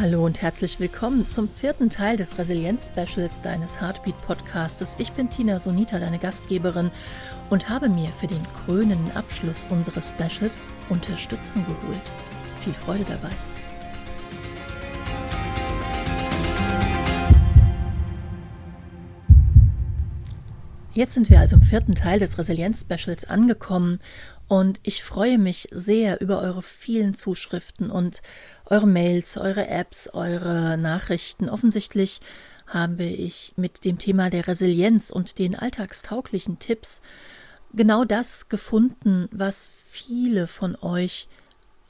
[0.00, 4.94] Hallo und herzlich willkommen zum vierten Teil des Resilienz-Specials deines Heartbeat-Podcastes.
[4.98, 6.92] Ich bin Tina Sonita, deine Gastgeberin,
[7.50, 12.12] und habe mir für den krönenden Abschluss unseres Specials Unterstützung geholt.
[12.62, 13.30] Viel Freude dabei.
[20.98, 24.00] Jetzt sind wir also im vierten Teil des Resilienz-Specials angekommen
[24.48, 28.20] und ich freue mich sehr über eure vielen Zuschriften und
[28.64, 31.48] eure Mails, eure Apps, eure Nachrichten.
[31.48, 32.18] Offensichtlich
[32.66, 37.00] habe ich mit dem Thema der Resilienz und den alltagstauglichen Tipps
[37.72, 41.28] genau das gefunden, was viele von euch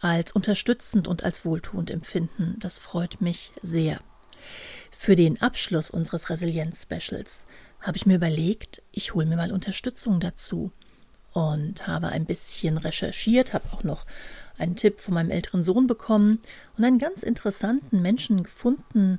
[0.01, 2.56] als unterstützend und als wohltuend empfinden.
[2.59, 4.01] Das freut mich sehr.
[4.91, 7.47] Für den Abschluss unseres Resilienz-Specials
[7.81, 10.71] habe ich mir überlegt, ich hole mir mal Unterstützung dazu
[11.33, 14.07] und habe ein bisschen recherchiert, habe auch noch
[14.59, 16.41] einen Tipp von meinem älteren Sohn bekommen
[16.77, 19.19] und einen ganz interessanten Menschen gefunden,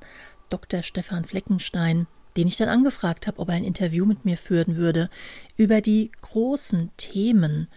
[0.50, 0.84] Dr.
[0.84, 5.10] Stefan Fleckenstein, den ich dann angefragt habe, ob er ein Interview mit mir führen würde
[5.56, 7.68] über die großen Themen,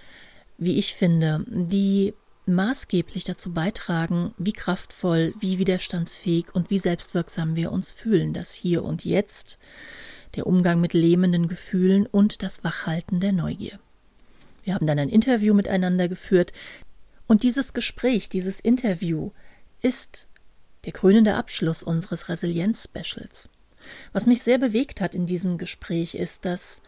[0.58, 2.14] wie ich finde, die
[2.46, 8.84] maßgeblich dazu beitragen, wie kraftvoll, wie widerstandsfähig und wie selbstwirksam wir uns fühlen, das Hier
[8.84, 9.58] und Jetzt,
[10.34, 13.78] der Umgang mit lähmenden Gefühlen und das Wachhalten der Neugier.
[14.64, 16.52] Wir haben dann ein Interview miteinander geführt,
[17.26, 19.30] und dieses Gespräch, dieses Interview
[19.80, 20.28] ist
[20.84, 23.48] der krönende Abschluss unseres Resilienz-Specials.
[24.12, 26.82] Was mich sehr bewegt hat in diesem Gespräch ist, dass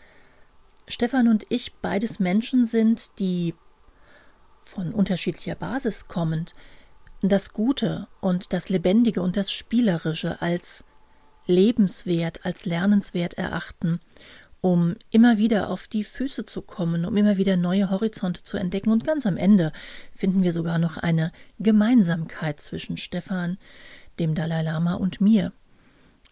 [0.86, 3.55] Stefan und ich beides Menschen sind, die
[4.64, 6.53] von unterschiedlicher Basis kommend
[7.23, 10.84] das Gute und das Lebendige und das Spielerische als
[11.47, 14.00] lebenswert, als lernenswert erachten
[14.64, 18.89] um immer wieder auf die Füße zu kommen, um immer wieder neue Horizonte zu entdecken.
[18.92, 19.75] Und ganz am Ende
[20.17, 23.58] finden wir sogar noch eine Gemeinsamkeit zwischen Stefan,
[24.18, 25.52] dem Dalai Lama und mir.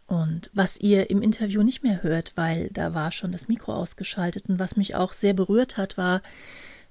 [0.06, 4.48] Und was ihr im Interview nicht mehr hört, weil da war schon das Mikro ausgeschaltet
[4.48, 6.22] und was mich auch sehr berührt hat, war,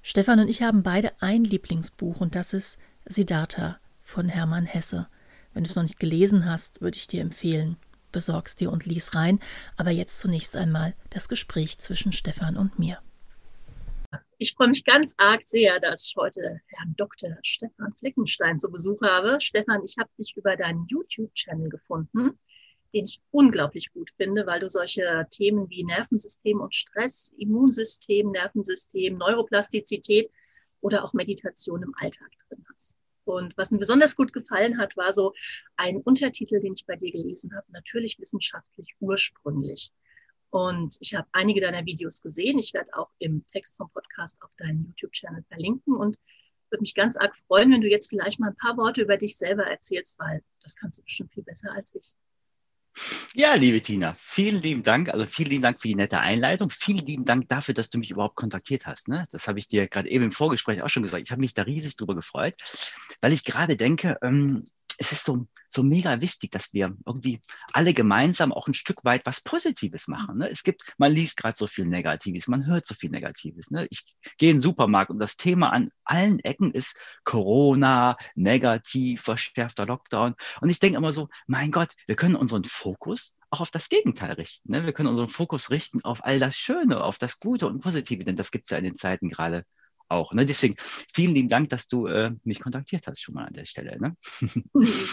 [0.03, 5.07] Stefan und ich haben beide ein Lieblingsbuch und das ist Siddhartha von Hermann Hesse.
[5.55, 7.77] Wenn du es noch nicht gelesen hast, würde ich dir empfehlen,
[8.11, 9.39] besorgst dir und lies rein.
[9.77, 12.99] Aber jetzt zunächst einmal das Gespräch zwischen Stefan und mir.
[14.37, 17.37] Ich freue mich ganz arg sehr, dass ich heute Herrn Dr.
[17.43, 19.39] Stefan Fleckenstein zu Besuch habe.
[19.39, 22.39] Stefan, ich habe dich über deinen YouTube-Channel gefunden,
[22.91, 29.15] den ich unglaublich gut finde, weil du solche Themen wie Nervensystem und Stress, Immunsystem, Nervensystem,
[29.15, 30.31] Neuroplastizität
[30.81, 32.97] oder auch Meditation im Alltag drin hast.
[33.25, 35.33] Und was mir besonders gut gefallen hat, war so
[35.75, 39.91] ein Untertitel, den ich bei dir gelesen habe, natürlich wissenschaftlich ursprünglich.
[40.49, 42.59] Und ich habe einige deiner Videos gesehen.
[42.59, 46.17] Ich werde auch im Text vom Podcast auf deinen YouTube-Channel verlinken und
[46.69, 49.37] würde mich ganz arg freuen, wenn du jetzt vielleicht mal ein paar Worte über dich
[49.37, 52.13] selber erzählst, weil das kannst du bestimmt viel besser als ich.
[53.33, 55.09] Ja, liebe Tina, vielen lieben Dank.
[55.09, 56.69] Also vielen lieben Dank für die nette Einleitung.
[56.69, 59.07] Vielen lieben Dank dafür, dass du mich überhaupt kontaktiert hast.
[59.07, 59.25] Ne?
[59.31, 61.23] Das habe ich dir gerade eben im Vorgespräch auch schon gesagt.
[61.23, 62.55] Ich habe mich da riesig drüber gefreut,
[63.21, 64.65] weil ich gerade denke, ähm,
[64.97, 67.41] es ist so, so mega wichtig, dass wir irgendwie
[67.73, 70.39] alle gemeinsam auch ein Stück weit was Positives machen.
[70.39, 70.49] Ne?
[70.49, 73.71] Es gibt, man liest gerade so viel Negatives, man hört so viel Negatives.
[73.71, 73.87] Ne?
[73.89, 74.03] Ich
[74.37, 80.35] gehe in den Supermarkt und das Thema an allen Ecken ist Corona, negativ, verschärfter Lockdown.
[80.61, 84.31] Und ich denke immer so, mein Gott, wir können unseren Fokus auch auf das Gegenteil
[84.33, 84.71] richten.
[84.71, 84.85] Ne?
[84.85, 88.35] Wir können unseren Fokus richten auf all das Schöne, auf das Gute und Positive, denn
[88.35, 89.65] das gibt es ja in den Zeiten gerade
[90.11, 90.33] auch.
[90.33, 90.45] Ne?
[90.45, 90.75] Deswegen
[91.13, 93.99] vielen lieben Dank, dass du äh, mich kontaktiert hast schon mal an der Stelle.
[93.99, 94.15] Ne?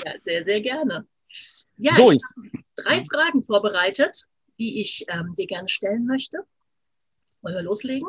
[0.05, 1.07] Ja, sehr, sehr gerne.
[1.77, 4.25] Ja, so, ich habe drei Fragen vorbereitet,
[4.59, 6.39] die ich ähm, dir gerne stellen möchte.
[7.43, 8.09] Wollen wir loslegen?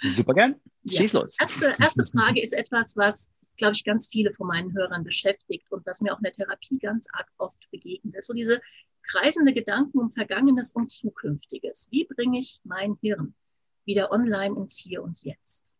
[0.00, 0.60] Super gern.
[0.86, 1.20] Schieß ja.
[1.20, 1.34] los.
[1.38, 5.86] Erste, erste Frage ist etwas, was, glaube ich, ganz viele von meinen Hörern beschäftigt und
[5.86, 8.26] was mir auch in der Therapie ganz arg oft begegnet ist.
[8.26, 8.60] So diese
[9.02, 11.88] kreisende Gedanken um Vergangenes und Zukünftiges.
[11.90, 13.34] Wie bringe ich mein Hirn
[13.84, 15.76] wieder online ins Hier und Jetzt?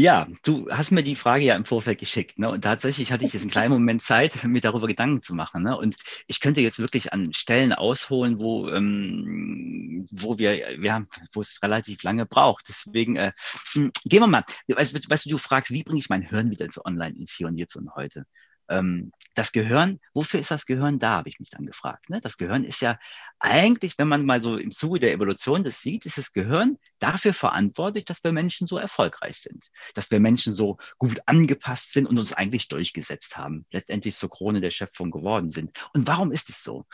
[0.00, 2.38] Ja, du hast mir die Frage ja im Vorfeld geschickt.
[2.38, 2.48] Ne?
[2.48, 5.64] Und tatsächlich hatte ich jetzt einen kleinen Moment Zeit, mir darüber Gedanken zu machen.
[5.64, 5.76] Ne?
[5.76, 5.96] Und
[6.28, 12.04] ich könnte jetzt wirklich an Stellen ausholen, wo, ähm, wo wir, ja, wo es relativ
[12.04, 12.68] lange braucht.
[12.68, 13.32] Deswegen äh,
[13.72, 14.44] hm, gehen wir mal.
[14.68, 17.48] Weißt, weißt du, du fragst, wie bringe ich mein Hirn wieder ins Online, ins Hier
[17.48, 18.24] und Jetzt und heute?
[18.68, 22.10] Ähm, das Gehirn, wofür ist das Gehirn da, habe ich mich dann gefragt.
[22.10, 22.20] Ne?
[22.20, 22.98] Das Gehirn ist ja
[23.38, 27.32] eigentlich, wenn man mal so im Zuge der Evolution das sieht, ist das Gehirn dafür
[27.32, 32.18] verantwortlich, dass wir Menschen so erfolgreich sind, dass wir Menschen so gut angepasst sind und
[32.18, 35.88] uns eigentlich durchgesetzt haben, letztendlich zur Krone der Schöpfung geworden sind.
[35.94, 36.84] Und warum ist es so?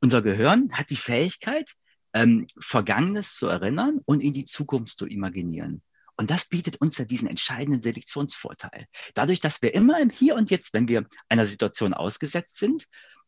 [0.00, 1.72] Unser Gehirn hat die Fähigkeit,
[2.12, 5.82] ähm, Vergangenes zu erinnern und in die Zukunft zu imaginieren.
[6.18, 8.86] Und das bietet uns ja diesen entscheidenden Selektionsvorteil.
[9.14, 12.86] Dadurch, dass wir immer im Hier und Jetzt, wenn wir einer Situation ausgesetzt sind,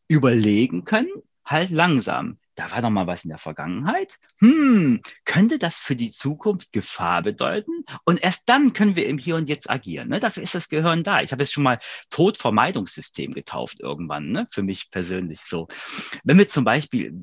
[0.09, 1.09] überlegen können,
[1.45, 4.17] halt langsam da war doch mal was in der Vergangenheit.
[4.39, 7.85] Hm, könnte das für die Zukunft Gefahr bedeuten?
[8.05, 10.09] Und erst dann können wir im Hier und Jetzt agieren.
[10.09, 10.19] Ne?
[10.19, 11.21] Dafür ist das Gehirn da.
[11.21, 14.45] Ich habe es schon mal Todvermeidungssystem getauft irgendwann, ne?
[14.51, 15.67] für mich persönlich so.
[16.23, 17.13] Wenn wir zum Beispiel,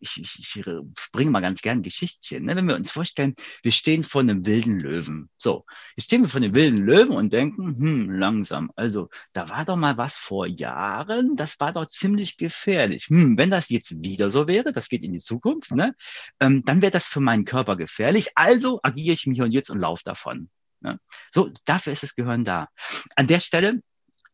[0.00, 0.64] ich, ich, ich
[1.12, 2.56] bringe mal ganz gern Geschichtchen, ne?
[2.56, 5.28] wenn wir uns vorstellen, wir stehen vor einem wilden Löwen.
[5.36, 5.64] So,
[5.96, 8.70] jetzt stehen wir vor einem wilden Löwen und denken, hm, langsam.
[8.74, 13.06] Also, da war doch mal was vor Jahren, das war doch ziemlich gefährlich.
[13.08, 15.94] Hm, wenn das jetzt wieder so wäre, das geht in die Zukunft, ne?
[16.40, 18.30] Ähm, dann wäre das für meinen Körper gefährlich.
[18.34, 20.50] Also agiere ich im Hier und Jetzt und laufe davon.
[20.80, 21.00] Ne?
[21.32, 22.68] So, dafür ist das Gehirn da.
[23.16, 23.82] An der Stelle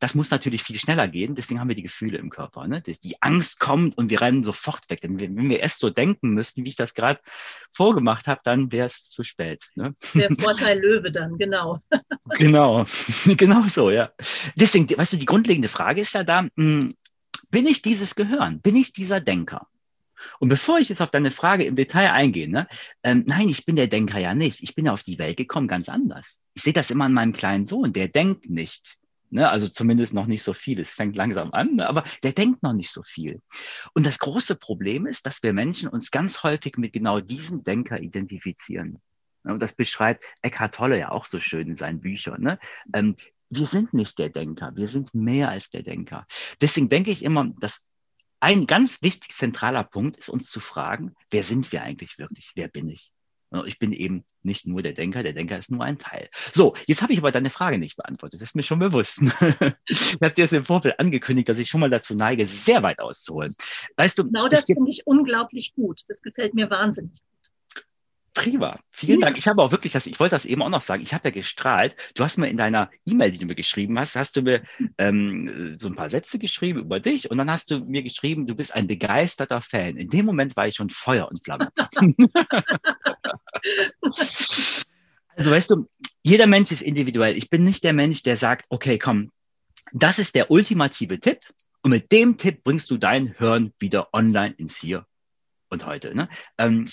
[0.04, 2.66] das muss natürlich viel schneller gehen, deswegen haben wir die Gefühle im Körper.
[2.66, 2.82] Ne?
[2.82, 5.00] Die Angst kommt und wir rennen sofort weg.
[5.00, 7.20] Denn wenn wir erst so denken müssten, wie ich das gerade
[7.70, 9.64] vorgemacht habe, dann wäre es zu spät.
[9.76, 9.94] Ne?
[10.12, 11.78] Der Vorteil Löwe dann, genau.
[12.38, 12.84] genau,
[13.24, 14.12] genau so, ja.
[14.56, 16.94] Deswegen, weißt du, die grundlegende Frage ist ja da, hm,
[17.50, 18.60] bin ich dieses Gehirn?
[18.60, 19.68] Bin ich dieser Denker?
[20.40, 22.68] Und bevor ich jetzt auf deine Frage im Detail eingehe, ne,
[23.02, 24.62] ähm, nein, ich bin der Denker ja nicht.
[24.62, 26.38] Ich bin ja auf die Welt gekommen ganz anders.
[26.54, 28.96] Ich sehe das immer an meinem kleinen Sohn, der denkt nicht.
[29.30, 30.78] Ne, also zumindest noch nicht so viel.
[30.78, 33.40] Es fängt langsam an, ne, aber der denkt noch nicht so viel.
[33.92, 38.00] Und das große Problem ist, dass wir Menschen uns ganz häufig mit genau diesem Denker
[38.00, 39.00] identifizieren.
[39.42, 42.42] Und das beschreibt Eckhart Tolle ja auch so schön in seinen Büchern.
[42.42, 42.58] Ne?
[42.94, 43.16] Ähm,
[43.50, 46.26] wir sind nicht der Denker, wir sind mehr als der Denker.
[46.60, 47.84] Deswegen denke ich immer, dass
[48.44, 52.52] ein ganz wichtig zentraler Punkt ist uns zu fragen, wer sind wir eigentlich wirklich?
[52.54, 53.10] Wer bin ich?
[53.64, 56.28] Ich bin eben nicht nur der Denker, der Denker ist nur ein Teil.
[56.52, 58.42] So, jetzt habe ich aber deine Frage nicht beantwortet.
[58.42, 59.22] Das ist mir schon bewusst.
[59.88, 62.98] ich habe dir es im Vorfeld angekündigt, dass ich schon mal dazu neige, sehr weit
[62.98, 63.56] auszuholen.
[63.96, 66.02] Weißt du, genau das finde ich unglaublich gut.
[66.08, 67.22] Das gefällt mir wahnsinnig
[68.34, 69.38] Prima, vielen Dank.
[69.38, 71.32] Ich habe auch wirklich das, ich wollte das eben auch noch sagen, ich habe ja
[71.32, 71.94] gestrahlt.
[72.16, 74.64] Du hast mir in deiner E-Mail, die du mir geschrieben hast, hast du mir
[74.98, 78.56] ähm, so ein paar Sätze geschrieben über dich und dann hast du mir geschrieben, du
[78.56, 79.96] bist ein begeisterter Fan.
[79.96, 81.68] In dem Moment war ich schon Feuer und Flamme.
[85.36, 85.88] also weißt du,
[86.24, 87.36] jeder Mensch ist individuell.
[87.36, 89.30] Ich bin nicht der Mensch, der sagt, okay, komm,
[89.92, 91.38] das ist der ultimative Tipp
[91.82, 95.06] und mit dem Tipp bringst du dein Hirn wieder online ins Hier
[95.68, 96.14] und heute.
[96.14, 96.28] Ne?
[96.58, 96.88] Ähm,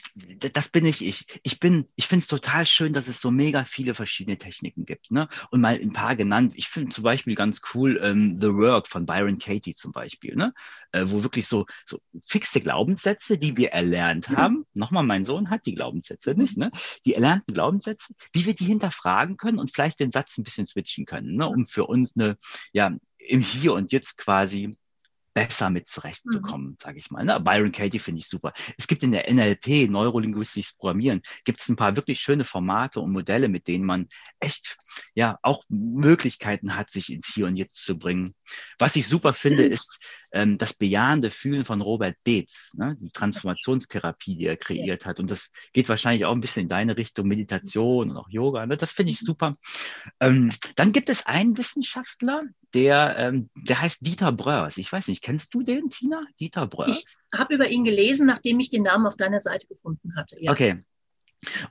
[0.54, 1.26] das bin nicht ich.
[1.44, 5.12] Ich bin, ich finde es total schön, dass es so mega viele verschiedene Techniken gibt.
[5.12, 5.30] Ne?
[5.52, 6.54] Und mal ein paar genannt.
[6.56, 10.54] Ich finde zum Beispiel ganz cool ähm, The Work von Byron Katie zum Beispiel, ne?
[10.92, 14.38] Äh, wo wirklich so, so fixe Glaubenssätze, die wir erlernt mhm.
[14.38, 14.66] haben.
[14.74, 16.72] Nochmal, mein Sohn hat die Glaubenssätze nicht, ne?
[17.06, 21.06] Die erlernten Glaubenssätze, wie wir die hinterfragen können und vielleicht den Satz ein bisschen switchen
[21.06, 21.48] können, ne?
[21.48, 22.38] um für uns eine,
[22.74, 24.78] ja, im Hier und Jetzt quasi
[25.34, 26.76] besser mit zurechtzukommen, mhm.
[26.80, 27.24] sage ich mal.
[27.24, 27.40] Ne?
[27.40, 28.54] Byron Katie finde ich super.
[28.78, 33.12] Es gibt in der NLP, Neurolinguistisches Programmieren, gibt es ein paar wirklich schöne Formate und
[33.12, 34.08] Modelle, mit denen man
[34.40, 34.78] echt
[35.14, 38.36] ja auch Möglichkeiten hat, sich ins Hier und Jetzt zu bringen.
[38.78, 39.72] Was ich super finde, mhm.
[39.72, 40.00] ist
[40.34, 42.98] ähm, das bejahende Fühlen von Robert Beetz, ne?
[43.00, 45.20] die Transformationstherapie, die er kreiert hat.
[45.20, 48.66] Und das geht wahrscheinlich auch ein bisschen in deine Richtung Meditation und auch Yoga.
[48.66, 48.78] Ne?
[48.78, 49.26] Das finde ich mhm.
[49.26, 49.54] super.
[50.20, 52.44] Ähm, dann gibt es einen Wissenschaftler,
[52.74, 54.78] der, ähm, der heißt Dieter Bröers.
[54.78, 56.24] Ich weiß nicht, kennst du den, Tina?
[56.40, 57.04] Dieter Bröers?
[57.06, 60.38] Ich habe über ihn gelesen, nachdem ich den Namen auf deiner Seite gefunden hatte.
[60.40, 60.52] Ja.
[60.52, 60.84] Okay,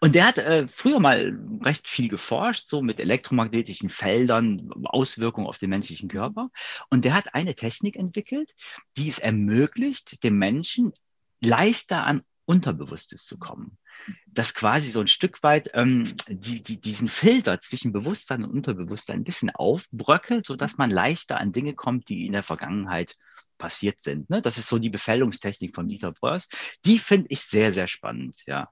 [0.01, 5.59] und der hat äh, früher mal recht viel geforscht, so mit elektromagnetischen Feldern, Auswirkungen auf
[5.59, 6.51] den menschlichen Körper.
[6.91, 8.55] Und der hat eine Technik entwickelt,
[8.97, 10.93] die es ermöglicht, dem Menschen
[11.41, 13.79] leichter an Unterbewusstes zu kommen.
[14.27, 19.21] Dass quasi so ein Stück weit ähm, die, die, diesen Filter zwischen Bewusstsein und Unterbewusstsein
[19.21, 23.17] ein bisschen aufbröckelt, sodass man leichter an Dinge kommt, die in der Vergangenheit
[23.59, 24.31] passiert sind.
[24.31, 24.41] Ne?
[24.41, 26.49] Das ist so die Befällungstechnik von Dieter Bröers.
[26.85, 28.69] Die finde ich sehr, sehr spannend, ja.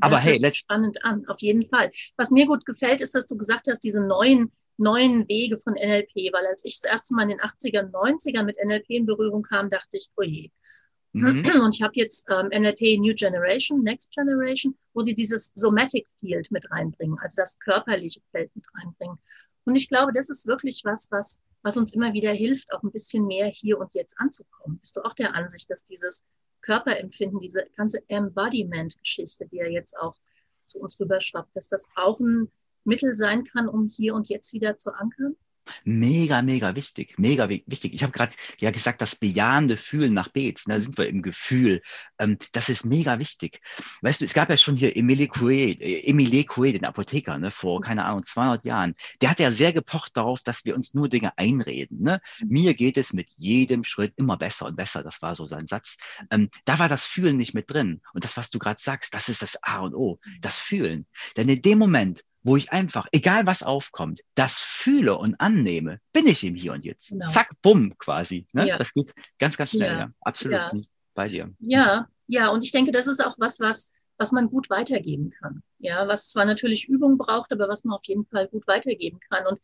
[0.00, 1.90] Aber das hey, let's spannend an, auf jeden Fall.
[2.16, 6.32] Was mir gut gefällt, ist, dass du gesagt hast, diese neuen neuen Wege von NLP,
[6.32, 9.70] weil als ich das erste Mal in den 80er, 90ern mit NLP in Berührung kam,
[9.70, 10.50] dachte ich, oh je.
[11.12, 11.42] Mhm.
[11.64, 16.50] Und ich habe jetzt ähm, NLP New Generation, Next Generation, wo sie dieses Somatic Field
[16.50, 19.18] mit reinbringen, also das körperliche Feld mit reinbringen.
[19.64, 22.92] Und ich glaube, das ist wirklich was, was, was uns immer wieder hilft, auch ein
[22.92, 24.78] bisschen mehr hier und jetzt anzukommen.
[24.78, 26.24] Bist du auch der Ansicht, dass dieses
[26.62, 30.16] Körperempfinden, diese ganze Embodiment-Geschichte, die ja jetzt auch
[30.64, 32.50] zu uns rüberschwappt, dass das auch ein
[32.84, 35.36] Mittel sein kann, um hier und jetzt wieder zu ankern?
[35.84, 37.94] Mega, mega wichtig, mega wichtig.
[37.94, 41.82] Ich habe gerade ja gesagt, das bejahende Fühlen nach Beets, da sind wir im Gefühl.
[42.18, 43.60] Ähm, das ist mega wichtig.
[44.02, 47.50] Weißt du, es gab ja schon hier Emile Coué, äh, Emile Coué, den Apotheker, ne,
[47.50, 48.92] vor, keine Ahnung, 200 Jahren.
[49.20, 52.02] Der hat ja sehr gepocht darauf, dass wir uns nur Dinge einreden.
[52.02, 52.20] Ne?
[52.44, 55.02] Mir geht es mit jedem Schritt immer besser und besser.
[55.02, 55.96] Das war so sein Satz.
[56.30, 58.00] Ähm, da war das Fühlen nicht mit drin.
[58.14, 61.06] Und das, was du gerade sagst, das ist das A und O, das Fühlen.
[61.36, 66.26] Denn in dem Moment, wo ich einfach, egal was aufkommt, das fühle und annehme, bin
[66.26, 67.10] ich im Hier und Jetzt.
[67.10, 67.26] Genau.
[67.26, 68.46] Zack, bumm, quasi.
[68.52, 68.68] Ne?
[68.68, 68.78] Ja.
[68.78, 69.92] Das geht ganz, ganz schnell.
[69.92, 69.98] Ja.
[69.98, 70.12] ja.
[70.20, 71.52] Absolut bei dir.
[71.58, 75.62] Ja, ja, und ich denke, das ist auch was, was, was man gut weitergeben kann.
[75.78, 79.44] Ja, was zwar natürlich Übung braucht, aber was man auf jeden Fall gut weitergeben kann.
[79.46, 79.60] Und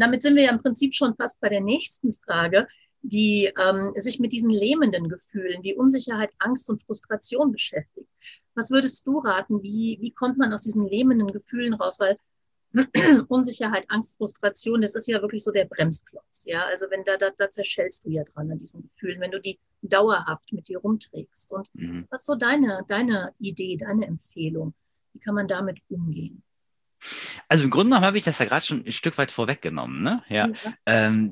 [0.00, 2.68] damit sind wir ja im Prinzip schon fast bei der nächsten Frage,
[3.02, 8.09] die ähm, sich mit diesen lähmenden Gefühlen wie Unsicherheit, Angst und Frustration beschäftigt.
[8.54, 9.62] Was würdest du raten?
[9.62, 11.98] Wie, wie kommt man aus diesen lähmenden Gefühlen raus?
[12.00, 12.18] Weil
[13.28, 16.44] Unsicherheit, Angst, Frustration, das ist ja wirklich so der Bremsklotz.
[16.44, 19.40] Ja, also wenn da, da, da zerschellst du ja dran an diesen Gefühlen, wenn du
[19.40, 21.52] die dauerhaft mit dir rumträgst.
[21.52, 22.06] Und mhm.
[22.10, 24.74] was ist so deine, deine Idee, deine Empfehlung?
[25.12, 26.42] Wie kann man damit umgehen?
[27.48, 30.02] Also im Grunde genommen habe ich das ja gerade schon ein Stück weit vorweggenommen.
[30.02, 30.22] Ne?
[30.28, 30.48] Ja.
[30.48, 30.74] ja.
[30.86, 31.30] Ähm,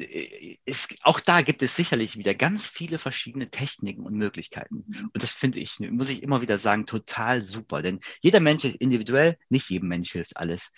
[0.65, 4.85] es, auch da gibt es sicherlich wieder ganz viele verschiedene Techniken und Möglichkeiten.
[4.87, 5.11] Mhm.
[5.13, 7.83] Und das finde ich, muss ich immer wieder sagen, total super.
[7.83, 10.71] Denn jeder Mensch ist individuell, nicht jedem Mensch hilft alles.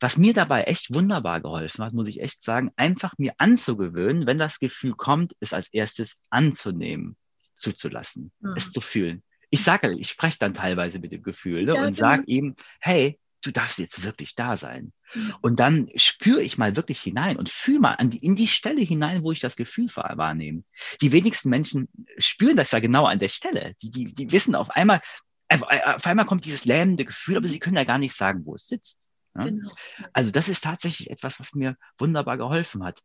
[0.00, 4.38] Was mir dabei echt wunderbar geholfen hat, muss ich echt sagen, einfach mir anzugewöhnen, wenn
[4.38, 7.16] das Gefühl kommt, es als erstes anzunehmen,
[7.54, 8.54] zuzulassen, mhm.
[8.56, 9.22] es zu fühlen.
[9.50, 11.96] Ich sage, ich spreche dann teilweise mit dem Gefühl ne, ja, und genau.
[11.96, 14.92] sage eben, hey, du darfst jetzt wirklich da sein.
[15.14, 15.34] Mhm.
[15.40, 18.80] Und dann spüre ich mal wirklich hinein und fühle mal an die, in die Stelle
[18.80, 20.64] hinein, wo ich das Gefühl wahrnehme.
[21.00, 23.74] Die wenigsten Menschen spüren das ja genau an der Stelle.
[23.82, 25.00] Die, die, die wissen auf einmal,
[25.48, 28.66] auf einmal kommt dieses lähmende Gefühl, aber sie können ja gar nicht sagen, wo es
[28.66, 29.08] sitzt.
[29.36, 29.44] Ja?
[29.44, 29.70] Genau.
[30.12, 33.00] Also das ist tatsächlich etwas, was mir wunderbar geholfen hat.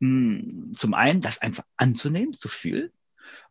[0.00, 2.90] Hm, zum einen, das einfach anzunehmen, zu fühlen.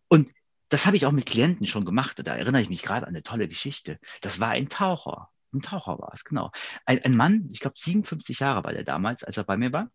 [0.08, 0.32] Und
[0.70, 2.20] das habe ich auch mit Klienten schon gemacht.
[2.24, 4.00] Da erinnere ich mich gerade an eine tolle Geschichte.
[4.22, 5.30] Das war ein Taucher.
[5.58, 6.52] Ein Taucher war es, genau.
[6.86, 9.90] Ein, ein Mann, ich glaube 57 Jahre war der damals, als er bei mir war.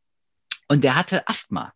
[0.68, 1.72] Und der hatte Asthma.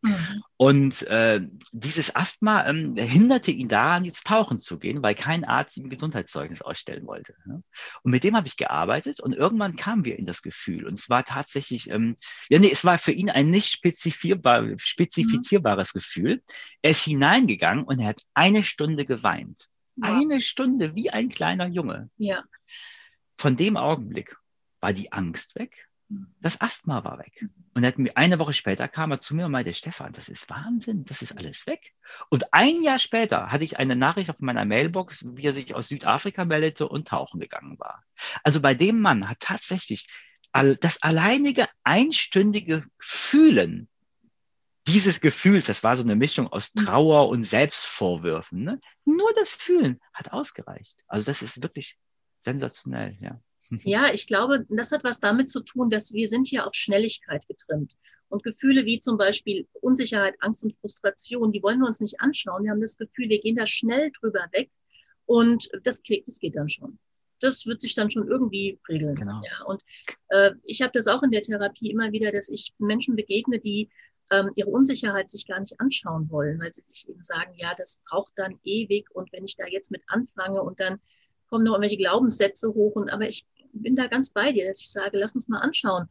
[0.00, 0.42] Mhm.
[0.56, 1.40] Und äh,
[1.72, 6.62] dieses Asthma ähm, hinderte ihn daran, jetzt tauchen zu gehen, weil kein Arzt ihm Gesundheitszeugnis
[6.62, 7.34] ausstellen wollte.
[7.46, 7.62] Ne?
[8.02, 10.86] Und mit dem habe ich gearbeitet und irgendwann kamen wir in das Gefühl.
[10.86, 12.16] Und es war tatsächlich, ähm,
[12.48, 15.98] ja, nee, es war für ihn ein nicht spezifizierbar, spezifizierbares mhm.
[15.98, 16.42] Gefühl.
[16.82, 19.68] Er ist hineingegangen und er hat eine Stunde geweint.
[20.00, 22.08] Eine Stunde wie ein kleiner Junge.
[22.18, 22.44] Ja.
[23.38, 24.36] Von dem Augenblick
[24.80, 26.34] war die Angst weg, mhm.
[26.40, 27.46] das Asthma war weg.
[27.72, 27.84] Und
[28.16, 31.38] eine Woche später kam er zu mir und meinte, Stefan, das ist Wahnsinn, das ist
[31.38, 31.94] alles weg.
[32.28, 35.88] Und ein Jahr später hatte ich eine Nachricht auf meiner Mailbox, wie er sich aus
[35.88, 38.02] Südafrika meldete und tauchen gegangen war.
[38.42, 40.08] Also bei dem Mann hat tatsächlich
[40.52, 43.88] das alleinige einstündige Fühlen
[44.88, 46.86] dieses Gefühls, das war so eine Mischung aus mhm.
[46.86, 48.80] Trauer und Selbstvorwürfen, ne?
[49.04, 51.04] nur das Fühlen hat ausgereicht.
[51.06, 51.98] Also das ist wirklich
[52.40, 53.40] sensationell, ja.
[53.84, 57.46] Ja, ich glaube, das hat was damit zu tun, dass wir sind hier auf Schnelligkeit
[57.48, 57.94] getrimmt.
[58.30, 62.64] Und Gefühle wie zum Beispiel Unsicherheit, Angst und Frustration, die wollen wir uns nicht anschauen.
[62.64, 64.70] Wir haben das Gefühl, wir gehen da schnell drüber weg
[65.24, 66.98] und das, das geht dann schon.
[67.40, 69.14] Das wird sich dann schon irgendwie regeln.
[69.14, 69.40] Genau.
[69.44, 69.82] Ja, und
[70.28, 73.88] äh, ich habe das auch in der Therapie immer wieder, dass ich Menschen begegne, die
[74.30, 78.02] ähm, ihre Unsicherheit sich gar nicht anschauen wollen, weil sie sich eben sagen, ja, das
[78.08, 81.00] braucht dann ewig und wenn ich da jetzt mit anfange und dann
[81.48, 82.94] kommen noch irgendwelche Glaubenssätze hoch.
[82.96, 86.08] Und aber ich bin da ganz bei dir, dass ich sage, lass uns mal anschauen,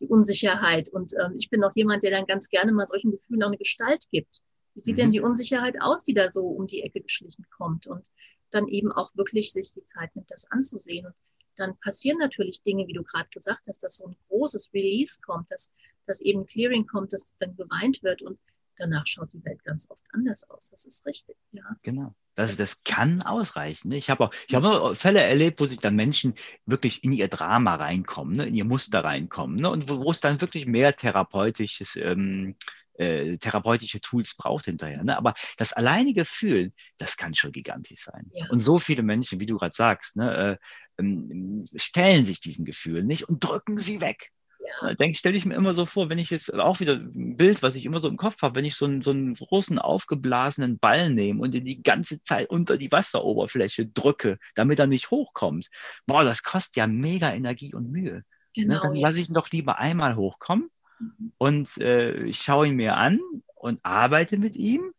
[0.00, 0.88] die Unsicherheit.
[0.88, 3.58] Und ähm, ich bin auch jemand, der dann ganz gerne mal solchen Gefühlen auch eine
[3.58, 4.40] Gestalt gibt.
[4.74, 5.00] Wie sieht mhm.
[5.00, 7.86] denn die Unsicherheit aus, die da so um die Ecke geschlichen kommt?
[7.86, 8.08] Und
[8.50, 11.06] dann eben auch wirklich sich die Zeit nimmt, das anzusehen.
[11.06, 11.14] Und
[11.56, 15.50] dann passieren natürlich Dinge, wie du gerade gesagt hast, dass so ein großes Release kommt,
[15.50, 15.72] dass,
[16.06, 18.22] dass eben Clearing kommt, dass dann geweint wird.
[18.22, 18.38] Und
[18.80, 20.70] danach schaut die Welt ganz oft anders aus.
[20.70, 21.62] Das ist richtig, ja.
[21.82, 22.14] Genau.
[22.34, 23.88] Das, das kann ausreichen.
[23.88, 23.96] Ne?
[23.96, 26.34] Ich habe auch, ich habe Fälle erlebt, wo sich dann Menschen
[26.64, 28.46] wirklich in ihr Drama reinkommen, ne?
[28.46, 29.70] in ihr Muster reinkommen, ne?
[29.70, 32.56] und wo, wo es dann wirklich mehr therapeutisches, ähm,
[32.94, 35.02] äh, therapeutische Tools braucht hinterher.
[35.02, 35.16] Ne?
[35.16, 38.30] Aber das alleinige Fühlen, das kann schon gigantisch sein.
[38.32, 38.46] Ja.
[38.50, 40.58] Und so viele Menschen, wie du gerade sagst, ne,
[40.98, 44.30] äh, ähm, stellen sich diesen Gefühlen nicht und drücken sie weg.
[44.60, 44.94] Ja.
[44.94, 47.74] Denke, stelle ich mir immer so vor, wenn ich jetzt auch wieder ein Bild, was
[47.74, 51.10] ich immer so im Kopf habe, wenn ich so einen, so einen großen aufgeblasenen Ball
[51.10, 55.70] nehme und ihn die ganze Zeit unter die Wasseroberfläche drücke, damit er nicht hochkommt.
[56.06, 58.16] Boah, das kostet ja mega Energie und Mühe.
[58.16, 58.24] Ne,
[58.54, 58.80] genau, ne?
[58.82, 59.08] Dann ja.
[59.08, 61.32] lasse ich ihn doch lieber einmal hochkommen mhm.
[61.38, 63.20] und äh, ich schaue ihn mir an
[63.54, 64.92] und arbeite mit ihm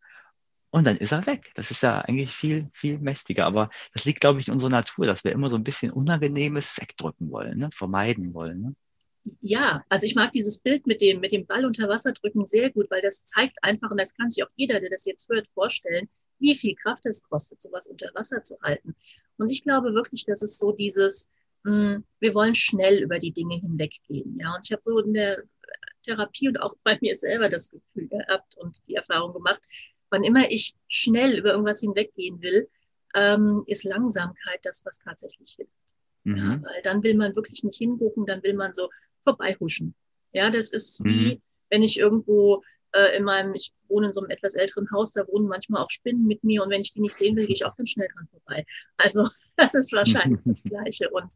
[0.70, 1.52] und dann ist er weg.
[1.54, 3.44] Das ist ja eigentlich viel, viel mächtiger.
[3.44, 6.78] Aber das liegt, glaube ich, in unserer Natur, dass wir immer so ein bisschen Unangenehmes
[6.78, 7.68] wegdrücken wollen, ne?
[7.72, 8.62] vermeiden wollen.
[8.62, 8.74] Ne?
[9.40, 12.70] Ja, also ich mag dieses Bild mit dem, mit dem Ball unter Wasser drücken sehr
[12.70, 15.48] gut, weil das zeigt einfach, und das kann sich auch jeder, der das jetzt hört,
[15.48, 18.96] vorstellen, wie viel Kraft es kostet, sowas unter Wasser zu halten.
[19.36, 21.28] Und ich glaube wirklich, dass es so dieses,
[21.64, 24.38] mh, hm, wir wollen schnell über die Dinge hinweggehen.
[24.40, 25.42] Ja, und ich habe so in der
[26.02, 29.60] Therapie und auch bei mir selber das Gefühl gehabt und die Erfahrung gemacht,
[30.10, 32.68] wann immer ich schnell über irgendwas hinweggehen will,
[33.14, 35.72] ähm, ist Langsamkeit das, was tatsächlich hilft.
[36.24, 36.36] Mhm.
[36.36, 38.88] Ja, weil dann will man wirklich nicht hingucken, dann will man so
[39.22, 39.94] vorbeihuschen.
[40.32, 41.42] Ja, das ist wie, mhm.
[41.70, 42.62] wenn ich irgendwo
[42.92, 45.90] äh, in meinem, ich wohne in so einem etwas älteren Haus, da wohnen manchmal auch
[45.90, 48.08] Spinnen mit mir und wenn ich die nicht sehen will, gehe ich auch ganz schnell
[48.14, 48.64] dran vorbei.
[48.98, 51.10] Also das ist wahrscheinlich das Gleiche.
[51.10, 51.32] Und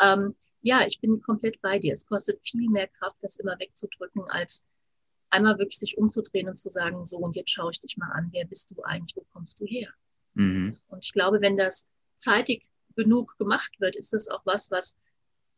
[0.00, 1.92] ähm, ja, ich bin komplett bei dir.
[1.92, 4.66] Es kostet viel mehr Kraft, das immer wegzudrücken, als
[5.30, 8.28] einmal wirklich sich umzudrehen und zu sagen, so und jetzt schaue ich dich mal an,
[8.32, 9.90] wer bist du eigentlich, wo kommst du her?
[10.34, 10.76] Mhm.
[10.88, 11.88] Und ich glaube, wenn das
[12.18, 14.98] zeitig genug gemacht wird, ist das auch was, was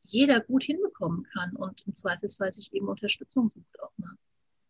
[0.08, 4.14] jeder gut hinbekommen kann und im Zweifelsfall sich eben Unterstützung sucht auch mal.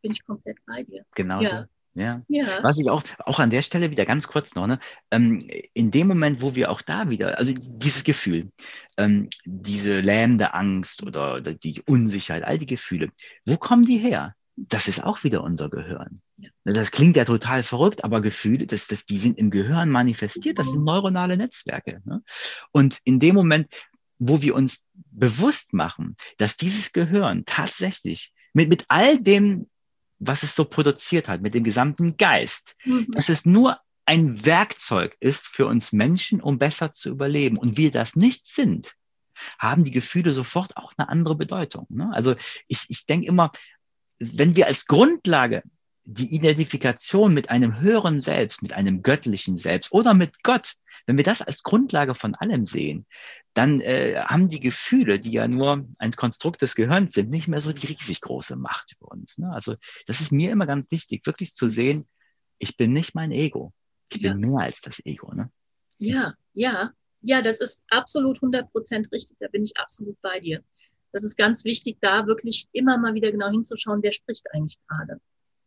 [0.03, 1.05] Bin ich komplett bei dir.
[1.15, 1.49] Genau ja.
[1.49, 1.65] so.
[2.01, 2.23] Ja.
[2.29, 2.47] ja.
[2.63, 4.79] Was ich auch, auch an der Stelle wieder ganz kurz noch, ne,
[5.11, 5.41] ähm,
[5.75, 8.53] in dem Moment, wo wir auch da wieder, also dieses Gefühl,
[8.97, 13.11] ähm, diese lähmende Angst oder, oder die Unsicherheit, all die Gefühle,
[13.47, 14.35] wo kommen die her?
[14.59, 16.21] das ist auch wieder unser Gehirn.
[16.37, 16.51] Ja.
[16.65, 20.71] Das klingt ja total verrückt, aber Gefühle, das, das, die sind im Gehirn manifestiert, das
[20.71, 22.03] sind neuronale Netzwerke.
[22.05, 22.23] Ne?
[22.73, 23.69] Und in dem Moment,
[24.19, 29.69] wo wir uns bewusst machen, dass dieses Gehirn tatsächlich mit, mit all dem,
[30.19, 33.07] was es so produziert hat, mit dem gesamten Geist, mhm.
[33.13, 37.91] dass es nur ein Werkzeug ist für uns Menschen, um besser zu überleben und wir
[37.91, 38.95] das nicht sind,
[39.59, 41.87] haben die Gefühle sofort auch eine andere Bedeutung.
[41.91, 42.11] Ne?
[42.13, 42.35] Also
[42.67, 43.53] ich, ich denke immer,
[44.19, 45.63] wenn wir als Grundlage
[46.11, 50.75] die Identifikation mit einem höheren Selbst, mit einem göttlichen Selbst oder mit Gott,
[51.07, 53.07] wenn wir das als Grundlage von allem sehen,
[53.53, 57.61] dann äh, haben die Gefühle, die ja nur ein Konstrukt des Gehirns sind, nicht mehr
[57.61, 59.37] so die riesig große Macht über uns.
[59.37, 59.53] Ne?
[59.53, 59.75] Also
[60.07, 62.09] das ist mir immer ganz wichtig, wirklich zu sehen,
[62.59, 63.75] ich bin nicht mein Ego.
[64.11, 64.33] Ich ja.
[64.33, 65.35] bin mehr als das Ego.
[65.35, 65.51] Ne?
[65.99, 69.37] Ja, ja, ja, das ist absolut 100 Prozent richtig.
[69.41, 70.65] Da bin ich absolut bei dir
[71.13, 75.21] das ist ganz wichtig, da wirklich immer mal wieder genau hinzuschauen, wer spricht eigentlich gerade.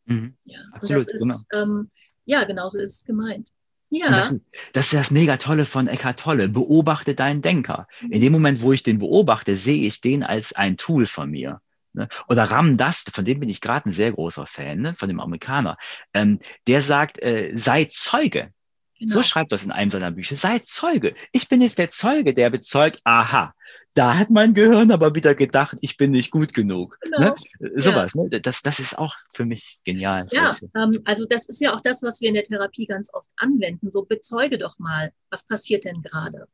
[0.06, 0.36] Mhm.
[0.46, 1.64] Ja, Absolut, ist, genau.
[1.64, 1.92] Ähm,
[2.26, 3.50] ja, genauso ist es gemeint.
[3.90, 4.10] Ja.
[4.10, 4.40] Das,
[4.72, 6.48] das, ist das mega Tolle von Eckhart Tolle.
[6.48, 7.88] Beobachte deinen Denker.
[8.00, 8.12] Mhm.
[8.12, 11.62] In dem Moment, wo ich den beobachte, sehe ich den als ein Tool von mir.
[11.94, 12.08] Ne?
[12.30, 14.96] Oder Ram Dass, von dem bin ich gerade ein sehr großer Fan, ne?
[14.96, 15.78] von dem Amerikaner.
[16.14, 18.54] Ähm, der sagt, äh, sei Zeuge.
[19.02, 19.16] Genau.
[19.16, 20.36] So schreibt das in einem seiner Bücher.
[20.36, 21.16] Sei Zeuge.
[21.32, 23.56] Ich bin jetzt der Zeuge, der bezeugt, aha,
[23.96, 27.00] da hat mein Gehirn aber wieder gedacht, ich bin nicht gut genug.
[27.04, 27.12] Ne?
[27.18, 27.36] Genau.
[27.60, 27.82] Ne?
[27.82, 28.24] Sowas, ja.
[28.26, 28.42] ne?
[28.42, 30.28] das, das ist auch für mich genial.
[30.30, 33.28] Ja, ähm, also das ist ja auch das, was wir in der Therapie ganz oft
[33.38, 33.90] anwenden.
[33.90, 36.48] So bezeuge doch mal, was passiert denn gerade?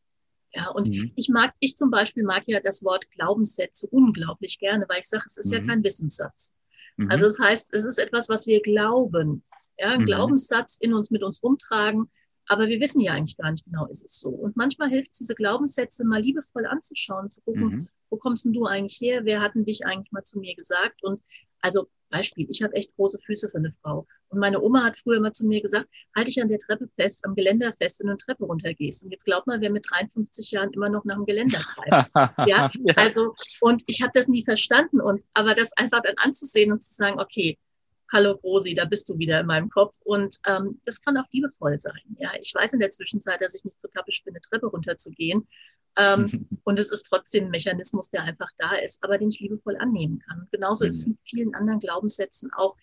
[0.54, 1.12] Ja, und mhm.
[1.18, 5.24] ich mag, ich zum Beispiel mag ja das Wort Glaubenssätze unglaublich gerne, weil ich sage,
[5.26, 5.58] es ist mhm.
[5.58, 6.56] ja kein Wissenssatz.
[6.96, 7.12] Mhm.
[7.12, 9.44] Also es das heißt, es ist etwas, was wir glauben.
[9.78, 10.06] Ja, ein mhm.
[10.06, 12.10] Glaubenssatz in uns mit uns rumtragen,
[12.48, 14.30] aber wir wissen ja eigentlich gar nicht genau, ist es so.
[14.30, 17.88] Und manchmal hilft es, diese Glaubenssätze mal liebevoll anzuschauen, zu gucken, mhm.
[18.10, 19.26] wo kommst denn du eigentlich her?
[19.26, 21.04] Wer hat denn dich eigentlich mal zu mir gesagt?
[21.04, 21.22] Und
[21.62, 24.08] also Beispiel, ich habe echt große Füße für eine Frau.
[24.30, 27.26] Und meine Oma hat früher mal zu mir gesagt, halte dich an der Treppe fest,
[27.26, 29.04] am Geländer fest, wenn du eine Treppe runtergehst.
[29.04, 32.12] Und jetzt glaubt mal, wer mit 53 Jahren immer noch nach dem Geländer greift.
[32.48, 35.02] ja, also, und ich habe das nie verstanden.
[35.02, 37.58] Und aber das einfach dann anzusehen und zu sagen, okay,
[38.12, 40.00] hallo Rosi, da bist du wieder in meinem Kopf.
[40.04, 42.02] Und ähm, das kann auch liebevoll sein.
[42.20, 45.48] Ja, ich weiß in der Zwischenzeit, dass ich nicht so tappisch bin, eine Treppe runterzugehen.
[45.98, 49.78] Ähm, und es ist trotzdem ein Mechanismus, der einfach da ist, aber den ich liebevoll
[49.78, 50.42] annehmen kann.
[50.42, 50.88] Und genauso mhm.
[50.90, 52.76] ist es mit vielen anderen Glaubenssätzen auch,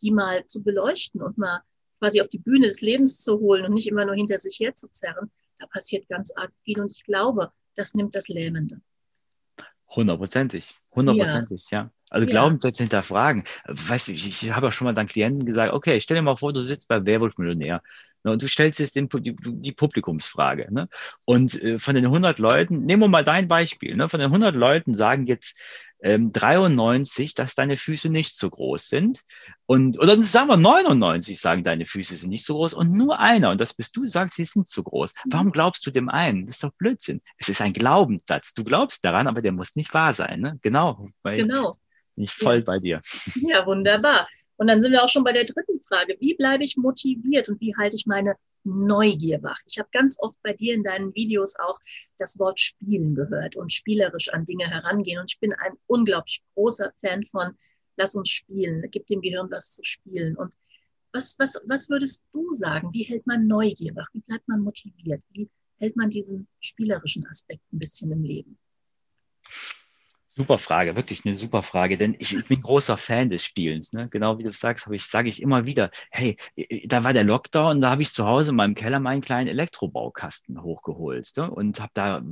[0.00, 1.62] die mal zu beleuchten und mal
[1.98, 5.30] quasi auf die Bühne des Lebens zu holen und nicht immer nur hinter sich herzuzerren.
[5.58, 6.80] Da passiert ganz arg viel.
[6.80, 8.80] Und ich glaube, das nimmt das Lähmende.
[9.94, 11.78] Hundertprozentig, hundertprozentig, ja.
[11.80, 11.90] ja.
[12.10, 12.30] Also ja.
[12.30, 13.44] Glaubenssätze hinterfragen.
[13.66, 16.36] Weißt du, ich, ich habe auch schon mal deinen Klienten gesagt, okay, stell dir mal
[16.36, 17.82] vor, du sitzt bei Werwolf Millionär
[18.24, 20.72] Ne, und du stellst jetzt den, die, die Publikumsfrage.
[20.72, 20.88] Ne?
[21.26, 24.08] Und äh, von den 100 Leuten, nehmen wir mal dein Beispiel, ne?
[24.08, 25.58] von den 100 Leuten sagen jetzt
[26.02, 29.22] ähm, 93, dass deine Füße nicht so groß sind.
[29.66, 32.74] Und, oder sagen wir 99 sagen, deine Füße sind nicht so groß.
[32.74, 35.12] Und nur einer, und das bist du, sagt, sie sind zu groß.
[35.26, 35.52] Warum mhm.
[35.52, 36.46] glaubst du dem einen?
[36.46, 37.22] Das ist doch Blödsinn.
[37.38, 38.52] Es ist ein Glaubenssatz.
[38.54, 40.40] Du glaubst daran, aber der muss nicht wahr sein.
[40.40, 40.58] Ne?
[40.60, 41.08] Genau.
[41.24, 41.76] Genau.
[42.14, 43.00] Bin ich voll bei dir.
[43.36, 44.28] Ja, wunderbar.
[44.56, 46.16] Und dann sind wir auch schon bei der dritten Frage.
[46.20, 49.58] Wie bleibe ich motiviert und wie halte ich meine Neugier wach?
[49.66, 51.78] Ich habe ganz oft bei dir in deinen Videos auch
[52.18, 55.18] das Wort Spielen gehört und spielerisch an Dinge herangehen.
[55.18, 57.56] Und ich bin ein unglaublich großer Fan von,
[57.96, 60.36] lass uns spielen, gib dem Gehirn was zu spielen.
[60.36, 60.54] Und
[61.12, 62.90] was, was, was würdest du sagen?
[62.92, 64.08] Wie hält man Neugier wach?
[64.12, 65.20] Wie bleibt man motiviert?
[65.30, 68.58] Wie hält man diesen spielerischen Aspekt ein bisschen im Leben?
[70.34, 73.92] Super Frage, wirklich eine super Frage, denn ich, bin großer Fan des Spielens.
[73.92, 74.08] Ne?
[74.08, 76.38] Genau wie du sagst, ich, sage ich immer wieder, hey,
[76.86, 80.62] da war der Lockdown, da habe ich zu Hause in meinem Keller meinen kleinen Elektrobaukasten
[80.62, 81.50] hochgeholt ne?
[81.50, 82.22] und habe da,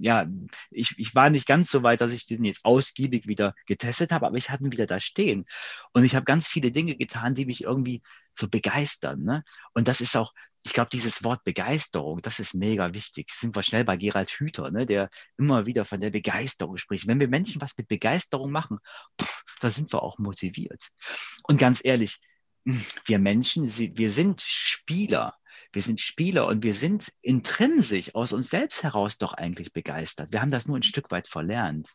[0.00, 0.26] ja,
[0.70, 4.26] ich, ich war nicht ganz so weit, dass ich den jetzt ausgiebig wieder getestet habe,
[4.26, 5.44] aber ich hatte ihn wieder da stehen
[5.92, 8.00] und ich habe ganz viele Dinge getan, die mich irgendwie
[8.32, 9.24] so begeistern.
[9.24, 9.44] Ne?
[9.74, 10.32] Und das ist auch
[10.64, 13.30] ich glaube, dieses Wort Begeisterung, das ist mega wichtig.
[13.32, 17.06] Sind wir schnell bei Gerald Hüther, ne, der immer wieder von der Begeisterung spricht.
[17.06, 18.78] Wenn wir Menschen was mit Begeisterung machen,
[19.60, 20.90] da sind wir auch motiviert.
[21.44, 22.18] Und ganz ehrlich,
[23.06, 25.34] wir Menschen, wir sind Spieler.
[25.72, 30.32] Wir sind Spieler und wir sind intrinsisch aus uns selbst heraus doch eigentlich begeistert.
[30.32, 31.90] Wir haben das nur ein Stück weit verlernt.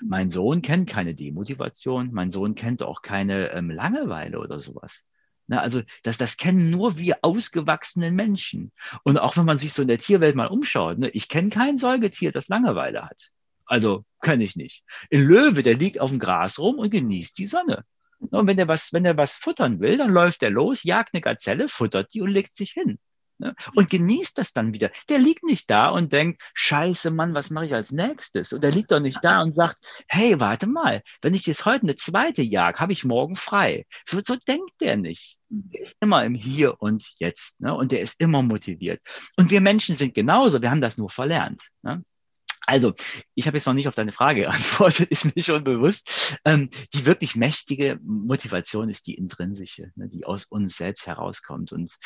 [0.00, 5.04] Mein Sohn kennt keine Demotivation, mein Sohn kennt auch keine ähm, Langeweile oder sowas.
[5.46, 8.72] Na, also das, das kennen nur wir ausgewachsenen Menschen.
[9.02, 11.76] Und auch wenn man sich so in der Tierwelt mal umschaut, ne, ich kenne kein
[11.76, 13.30] Säugetier, das Langeweile hat.
[13.66, 14.84] Also kenne ich nicht.
[15.12, 17.84] Ein Löwe, der liegt auf dem Gras rum und genießt die Sonne.
[18.18, 21.20] Und wenn der was, wenn der was futtern will, dann läuft er los, jagt eine
[21.20, 22.98] Gazelle, futtert die und legt sich hin.
[23.42, 23.56] Ne?
[23.74, 24.90] Und genießt das dann wieder.
[25.08, 28.52] Der liegt nicht da und denkt, scheiße Mann, was mache ich als nächstes?
[28.52, 31.82] Und der liegt doch nicht da und sagt, hey, warte mal, wenn ich jetzt heute
[31.82, 33.84] eine zweite jag, habe ich morgen frei.
[34.06, 35.38] So, so denkt der nicht.
[35.48, 37.60] Der ist immer im Hier und Jetzt.
[37.60, 37.74] Ne?
[37.74, 39.02] Und der ist immer motiviert.
[39.36, 41.62] Und wir Menschen sind genauso, wir haben das nur verlernt.
[41.82, 42.04] Ne?
[42.66, 42.94] Also,
[43.34, 46.38] ich habe jetzt noch nicht auf deine Frage geantwortet, ist mir schon bewusst.
[46.44, 51.72] Ähm, die wirklich mächtige Motivation ist die intrinsische, ne, die aus uns selbst herauskommt.
[51.72, 51.96] Und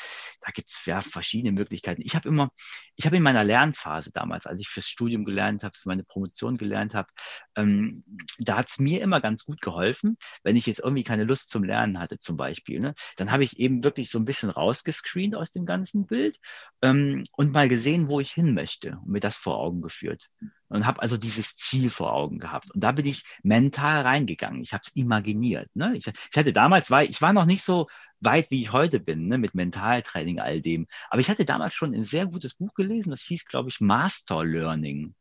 [0.41, 2.03] da gibt es ja verschiedene Möglichkeiten.
[2.03, 2.51] Ich habe immer,
[2.97, 6.57] ich habe in meiner Lernphase damals, als ich fürs Studium gelernt habe, für meine Promotion
[6.57, 7.09] gelernt habe,
[7.57, 8.05] ähm,
[8.39, 11.65] da hat es mir immer ganz gut geholfen, wenn ich jetzt irgendwie keine Lust zum
[11.65, 12.81] Lernen hatte, zum Beispiel.
[12.81, 16.39] Ne, dann habe ich eben wirklich so ein bisschen rausgescreent aus dem ganzen Bild
[16.83, 20.31] ähm, und mal gesehen, wo ich hin möchte und mir das vor Augen geführt
[20.69, 22.71] und habe also dieses Ziel vor Augen gehabt.
[22.73, 24.63] Und da bin ich mental reingegangen.
[24.63, 25.71] Ich habe es imaginiert.
[25.75, 25.97] Ne?
[25.97, 27.89] Ich, ich, hatte damals, war, ich war noch nicht so
[28.21, 29.39] weit, wie ich heute bin, ne?
[29.39, 30.87] mit Mentaltraining, all dem.
[31.11, 34.45] Aber ich hatte damals schon ein sehr gutes Buch gelesen, das hieß, glaube ich, Master
[34.45, 35.15] Learning.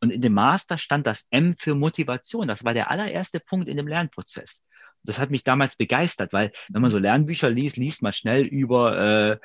[0.00, 2.48] Und in dem Master stand das M für Motivation.
[2.48, 4.62] Das war der allererste Punkt in dem Lernprozess
[5.04, 8.98] das hat mich damals begeistert, weil wenn man so Lernbücher liest, liest man schnell über
[9.32, 9.38] äh,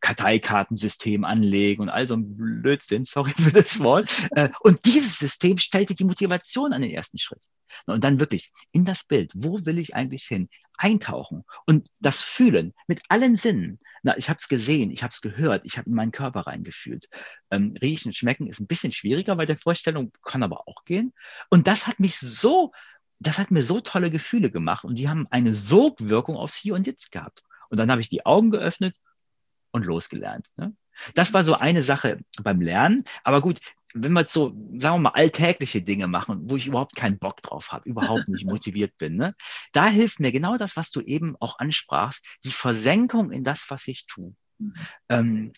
[0.00, 4.10] Karteikartensystem anlegen und all so ein Blödsinn, sorry für das Wort.
[4.32, 7.42] Äh, und dieses System stellte die Motivation an den ersten Schritt.
[7.86, 10.48] Und dann wirklich in das Bild, wo will ich eigentlich hin?
[10.78, 13.80] Eintauchen und das Fühlen mit allen Sinnen.
[14.02, 17.08] Na, ich habe es gesehen, ich habe es gehört, ich habe in meinen Körper reingefühlt.
[17.50, 21.12] Ähm, riechen, schmecken ist ein bisschen schwieriger bei der Vorstellung, kann aber auch gehen.
[21.50, 22.72] Und das hat mich so
[23.20, 26.86] das hat mir so tolle Gefühle gemacht und die haben eine Sogwirkung aufs Hier und
[26.86, 27.42] Jetzt gehabt.
[27.68, 28.96] Und dann habe ich die Augen geöffnet
[29.70, 30.48] und losgelernt.
[30.56, 30.74] Ne?
[31.14, 33.02] Das war so eine Sache beim Lernen.
[33.24, 33.58] Aber gut,
[33.94, 37.72] wenn wir so, sagen wir mal, alltägliche Dinge machen, wo ich überhaupt keinen Bock drauf
[37.72, 39.34] habe, überhaupt nicht motiviert bin, ne?
[39.72, 43.86] da hilft mir genau das, was du eben auch ansprachst, die Versenkung in das, was
[43.88, 44.34] ich tue.
[44.58, 44.74] Mhm.
[45.08, 45.52] Ähm,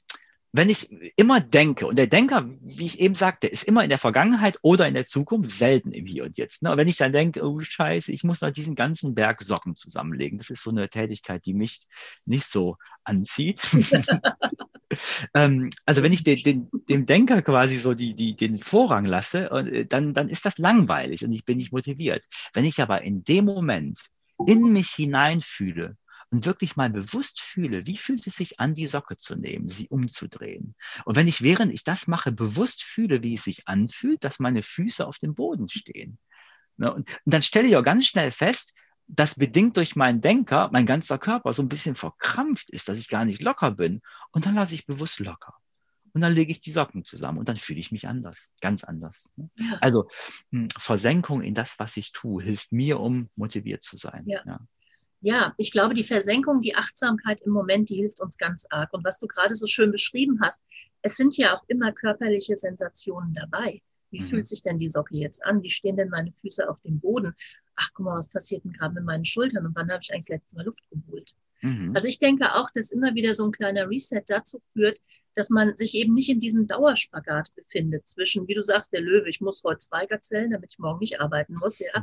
[0.52, 3.98] wenn ich immer denke, und der Denker, wie ich eben sagte, ist immer in der
[3.98, 6.62] Vergangenheit oder in der Zukunft, selten im Hier und Jetzt.
[6.62, 6.72] Ne?
[6.72, 10.38] Und wenn ich dann denke, oh Scheiße, ich muss noch diesen ganzen Berg Socken zusammenlegen,
[10.38, 11.86] das ist so eine Tätigkeit, die mich
[12.24, 13.60] nicht so anzieht.
[15.34, 19.50] ähm, also wenn ich den, den, dem Denker quasi so die, die, den Vorrang lasse,
[19.50, 22.24] äh, dann, dann ist das langweilig und ich bin nicht motiviert.
[22.52, 24.00] Wenn ich aber in dem Moment
[24.46, 25.96] in mich hineinfühle
[26.30, 29.88] und wirklich mal bewusst fühle, wie fühlt es sich an, die Socke zu nehmen, sie
[29.88, 30.76] umzudrehen.
[31.04, 34.62] Und wenn ich, während ich das mache, bewusst fühle, wie es sich anfühlt, dass meine
[34.62, 36.18] Füße auf dem Boden stehen.
[36.76, 38.72] Ne, und, dann stelle ich auch ganz schnell fest,
[39.08, 43.08] dass bedingt durch meinen Denker mein ganzer Körper so ein bisschen verkrampft ist, dass ich
[43.08, 44.00] gar nicht locker bin.
[44.30, 45.54] Und dann lasse ich bewusst locker.
[46.12, 49.28] Und dann lege ich die Socken zusammen und dann fühle ich mich anders, ganz anders.
[49.36, 49.50] Ne.
[49.80, 50.08] Also
[50.50, 54.24] hm, Versenkung in das, was ich tue, hilft mir, um motiviert zu sein.
[54.26, 54.42] Ja.
[54.44, 54.60] ja
[55.20, 58.92] ja, ich glaube, die Versenkung, die Achtsamkeit im Moment, die hilft uns ganz arg.
[58.92, 60.62] Und was du gerade so schön beschrieben hast,
[61.02, 63.82] es sind ja auch immer körperliche Sensationen dabei.
[64.10, 64.24] Wie mhm.
[64.24, 65.62] fühlt sich denn die Socke jetzt an?
[65.62, 67.34] Wie stehen denn meine Füße auf dem Boden?
[67.76, 69.66] Ach, guck mal, was passiert denn gerade mit meinen Schultern?
[69.66, 71.34] Und wann habe ich eigentlich das letzte Mal Luft geholt?
[71.60, 71.92] Mhm.
[71.94, 74.98] Also ich denke auch, dass immer wieder so ein kleiner Reset dazu führt,
[75.34, 79.28] dass man sich eben nicht in diesem Dauerspagat befindet zwischen, wie du sagst, der Löwe,
[79.28, 81.78] ich muss heute zwei Gazellen, damit ich morgen nicht arbeiten muss.
[81.78, 82.02] Ja,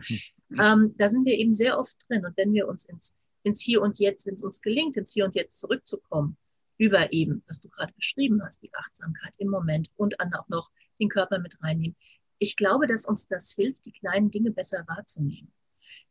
[0.50, 0.60] mhm.
[0.60, 2.26] ähm, da sind wir eben sehr oft drin.
[2.26, 5.26] Und wenn wir uns ins, ins Hier und Jetzt, wenn es uns gelingt, ins Hier
[5.26, 6.38] und Jetzt zurückzukommen,
[6.78, 10.70] über eben, was du gerade beschrieben hast, die Achtsamkeit im Moment und dann auch noch
[11.00, 11.96] den Körper mit reinnehmen.
[12.40, 15.52] Ich glaube, dass uns das hilft, die kleinen Dinge besser wahrzunehmen.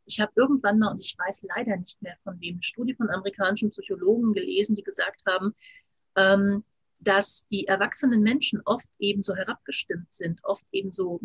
[0.05, 3.09] Ich habe irgendwann mal, und ich weiß leider nicht mehr von wem, eine Studie von
[3.09, 5.53] amerikanischen Psychologen gelesen, die gesagt haben,
[6.15, 6.63] ähm,
[6.99, 11.19] dass die erwachsenen Menschen oft eben so herabgestimmt sind, oft eben so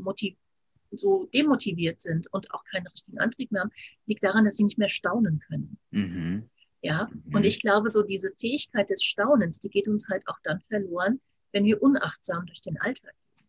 [0.95, 3.73] so demotiviert sind und auch keinen richtigen Antrieb mehr haben,
[4.07, 5.79] liegt daran, dass sie nicht mehr staunen können.
[5.91, 6.51] Mhm.
[6.83, 7.35] Ja, mhm.
[7.35, 11.21] und ich glaube, so diese Fähigkeit des Staunens, die geht uns halt auch dann verloren,
[11.53, 13.47] wenn wir unachtsam durch den Alltag gehen.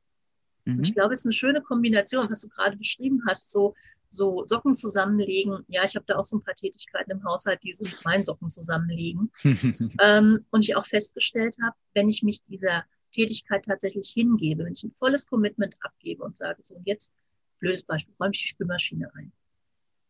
[0.66, 0.78] Mhm.
[0.78, 3.74] Und ich glaube, es ist eine schöne Kombination, was du gerade beschrieben hast, so
[4.14, 5.66] so Socken zusammenlegen.
[5.68, 8.50] Ja, ich habe da auch so ein paar Tätigkeiten im Haushalt, die sind mein Socken
[8.50, 9.32] zusammenlegen.
[10.04, 14.84] ähm, und ich auch festgestellt habe, wenn ich mich dieser Tätigkeit tatsächlich hingebe, wenn ich
[14.84, 17.14] ein volles Commitment abgebe und sage, so und jetzt,
[17.60, 19.32] blödes Beispiel, räume ich die Spülmaschine ein.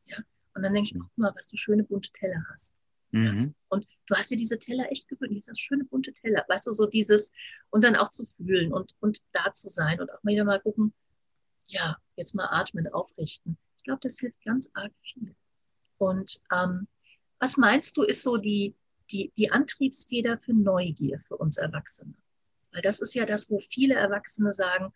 [0.06, 0.18] Ja,
[0.56, 2.82] und dann denke ich, guck mal, was du schöne bunte Teller hast.
[3.12, 3.54] Mhm.
[3.70, 6.88] Und du hast dir diese Teller echt gewöhnt, diese schöne bunte Teller, weißt du, so
[6.88, 7.32] dieses,
[7.70, 10.94] und dann auch zu fühlen und, und da zu sein und auch wieder mal gucken,
[11.68, 13.58] ja, jetzt mal atmen, aufrichten.
[13.84, 15.36] Ich glaube, das hilft ganz arg viel.
[15.98, 16.88] Und ähm,
[17.38, 18.74] was meinst du, ist so die,
[19.12, 22.14] die, die Antriebsfeder für Neugier für uns Erwachsene?
[22.72, 24.94] Weil das ist ja das, wo viele Erwachsene sagen,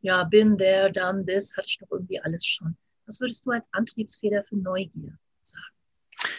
[0.00, 2.78] ja, bin there, done this, hatte ich doch irgendwie alles schon.
[3.04, 5.74] Was würdest du als Antriebsfeder für Neugier sagen?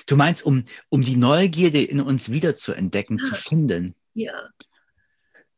[0.07, 3.25] Du meinst, um, um die Neugierde in uns wieder zu entdecken, ja.
[3.25, 3.93] zu finden?
[4.15, 4.49] Ja.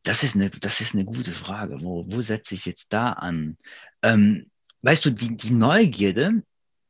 [0.03, 1.81] Das ist eine, das ist eine gute Frage.
[1.81, 3.57] Wo, wo setze ich jetzt da an?
[4.01, 4.51] Ähm,
[4.83, 6.43] weißt du, die, die Neugierde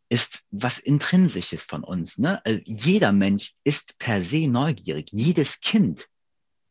[0.09, 2.17] ist was Intrinsisches von uns.
[2.17, 2.45] Ne?
[2.45, 5.09] Also jeder Mensch ist per se neugierig.
[5.11, 6.07] Jedes Kind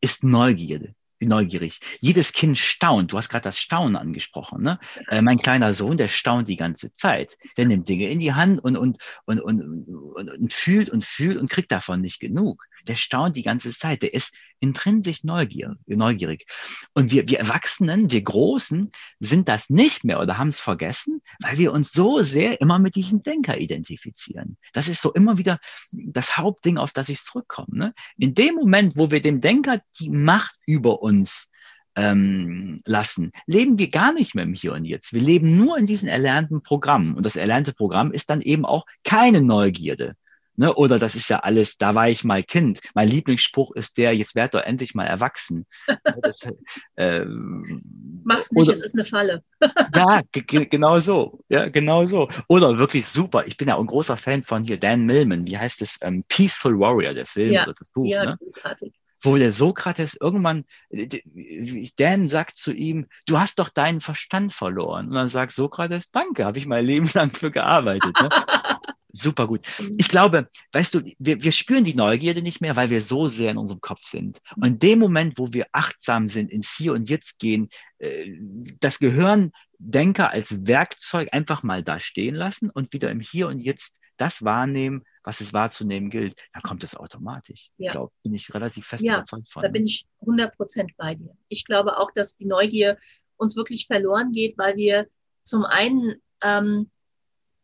[0.01, 1.79] ist Neugierde neugierig.
[1.99, 3.11] Jedes Kind staunt.
[3.11, 4.61] Du hast gerade das Staunen angesprochen.
[4.61, 4.79] Ne?
[5.09, 7.37] Äh, mein kleiner Sohn, der staunt die ganze Zeit.
[7.57, 11.37] Der nimmt Dinge in die Hand und, und, und, und, und, und fühlt und fühlt
[11.37, 12.65] und kriegt davon nicht genug.
[12.87, 14.01] Der staunt die ganze Zeit.
[14.01, 15.77] Der ist intrinsisch neugierig.
[15.87, 16.45] neugierig.
[16.93, 21.57] Und wir, wir Erwachsenen, wir Großen, sind das nicht mehr oder haben es vergessen, weil
[21.57, 24.57] wir uns so sehr immer mit diesem Denker identifizieren.
[24.73, 25.59] Das ist so immer wieder
[25.91, 27.77] das Hauptding, auf das ich zurückkomme.
[27.77, 27.93] Ne?
[28.17, 31.49] In dem Moment, wo wir dem Denker die Macht über uns
[31.95, 35.13] ähm, lassen, leben wir gar nicht mehr im Hier und Jetzt.
[35.13, 37.15] Wir leben nur in diesen erlernten Programmen.
[37.15, 40.15] Und das erlernte Programm ist dann eben auch keine Neugierde.
[40.55, 40.73] Ne?
[40.73, 42.79] Oder das ist ja alles, da war ich mal Kind.
[42.93, 45.65] Mein Lieblingsspruch ist der, jetzt werd doch endlich mal erwachsen.
[46.21, 46.41] das,
[46.95, 49.43] äh, Mach's nicht, oder, es ist eine Falle.
[49.95, 51.39] ja, genau so.
[51.49, 52.29] Ja, genau so.
[52.47, 53.45] Oder wirklich super.
[53.47, 55.45] Ich bin ja auch ein großer Fan von hier, Dan Millman.
[55.47, 55.97] Wie heißt es?
[56.01, 58.07] Ähm, Peaceful Warrior, der Film ja, oder das Buch.
[58.07, 58.37] Ja, ne?
[58.39, 58.93] großartig
[59.25, 60.65] wo der Sokrates irgendwann,
[61.97, 65.07] Dan sagt zu ihm, du hast doch deinen Verstand verloren.
[65.07, 68.13] Und dann sagt Sokrates, danke, habe ich mein Leben lang für gearbeitet.
[68.21, 68.29] Ne?
[69.15, 69.61] Super gut.
[69.79, 69.95] Mhm.
[69.99, 73.51] Ich glaube, weißt du, wir, wir spüren die Neugierde nicht mehr, weil wir so sehr
[73.51, 74.39] in unserem Kopf sind.
[74.55, 78.31] Und in dem Moment, wo wir achtsam sind, ins Hier und Jetzt gehen, äh,
[78.79, 83.59] das Gehirn Denker als Werkzeug einfach mal da stehen lassen und wieder im Hier und
[83.59, 87.69] Jetzt das wahrnehmen, was es wahrzunehmen gilt, dann kommt es automatisch.
[87.77, 87.87] Ja.
[87.87, 89.61] Ich glaube, bin ich relativ fest ja, überzeugt von.
[89.61, 91.35] Da bin ich 100 Prozent bei dir.
[91.49, 92.97] Ich glaube auch, dass die Neugier
[93.37, 95.07] uns wirklich verloren geht, weil wir
[95.43, 96.89] zum einen ähm,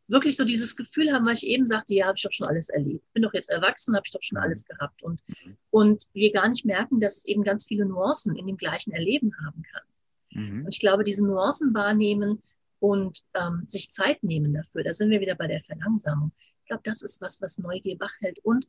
[0.10, 2.70] wirklich so dieses Gefühl haben, weil ich eben sagte, ja, habe ich doch schon alles
[2.70, 3.06] erlebt.
[3.14, 4.44] Bin doch jetzt erwachsen, habe ich doch schon mhm.
[4.44, 5.02] alles gehabt.
[5.04, 5.58] Und, mhm.
[5.70, 9.32] und wir gar nicht merken, dass es eben ganz viele Nuancen in dem gleichen Erleben
[9.46, 9.84] haben kann.
[10.32, 10.66] Mhm.
[10.66, 12.42] Und ich glaube, diese Nuancen wahrnehmen
[12.80, 16.32] und ähm, sich Zeit nehmen dafür, da sind wir wieder bei der Verlangsamung.
[16.62, 18.40] Ich glaube, das ist was, was Neugier wachhält.
[18.44, 18.68] Und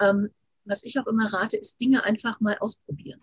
[0.00, 0.30] ähm,
[0.64, 3.20] was ich auch immer rate, ist Dinge einfach mal ausprobieren.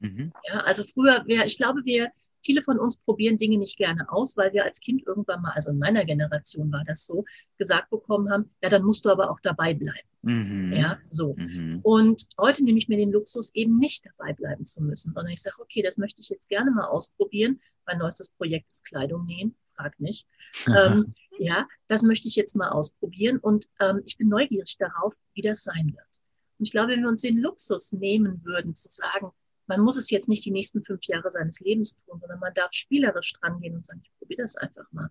[0.00, 0.32] Mhm.
[0.48, 2.10] Ja, also früher, wir, ich glaube, wir,
[2.44, 5.70] Viele von uns probieren Dinge nicht gerne aus, weil wir als Kind irgendwann mal, also
[5.70, 7.24] in meiner Generation war das so,
[7.56, 10.08] gesagt bekommen haben, ja, dann musst du aber auch dabei bleiben.
[10.22, 10.72] Mhm.
[10.74, 11.34] Ja, so.
[11.36, 11.80] Mhm.
[11.82, 15.42] Und heute nehme ich mir den Luxus, eben nicht dabei bleiben zu müssen, sondern ich
[15.42, 17.60] sage, okay, das möchte ich jetzt gerne mal ausprobieren.
[17.86, 20.26] Mein neuestes Projekt ist Kleidung nähen, frag nicht.
[20.66, 25.42] ähm, ja, das möchte ich jetzt mal ausprobieren und ähm, ich bin neugierig darauf, wie
[25.42, 26.22] das sein wird.
[26.58, 29.32] Und ich glaube, wenn wir uns den Luxus nehmen würden, zu sagen,
[29.66, 32.72] man muss es jetzt nicht die nächsten fünf Jahre seines Lebens tun, sondern man darf
[32.72, 35.10] spielerisch dran gehen und sagen, ich probiere das einfach mal.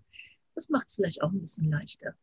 [0.56, 2.16] Das macht es vielleicht auch ein bisschen leichter.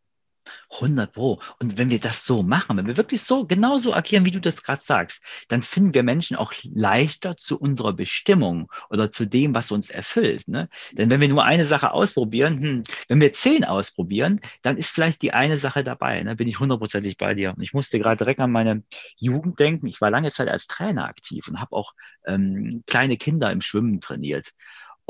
[0.70, 1.40] 100 Pro.
[1.58, 4.62] Und wenn wir das so machen, wenn wir wirklich so genauso agieren, wie du das
[4.62, 9.70] gerade sagst, dann finden wir Menschen auch leichter zu unserer Bestimmung oder zu dem, was
[9.72, 10.48] uns erfüllt.
[10.48, 10.68] Ne?
[10.92, 15.22] Denn wenn wir nur eine Sache ausprobieren, hm, wenn wir zehn ausprobieren, dann ist vielleicht
[15.22, 16.22] die eine Sache dabei.
[16.22, 16.36] Ne?
[16.36, 17.54] Bin ich hundertprozentig bei dir.
[17.56, 18.82] Und ich musste gerade direkt an meine
[19.16, 19.86] Jugend denken.
[19.86, 21.94] Ich war lange Zeit als Trainer aktiv und habe auch
[22.26, 24.52] ähm, kleine Kinder im Schwimmen trainiert.